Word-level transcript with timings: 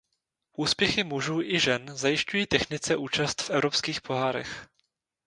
Úspěchy 0.57 1.03
mužů 1.03 1.41
i 1.41 1.59
žen 1.59 1.97
zajišťují 1.97 2.45
Technice 2.47 2.95
účast 2.95 3.41
v 3.41 3.49
evropských 3.49 4.01
pohárech. 4.01 4.67